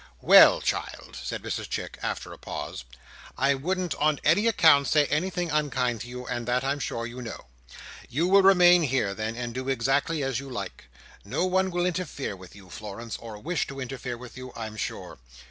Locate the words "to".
6.01-6.07, 13.67-13.79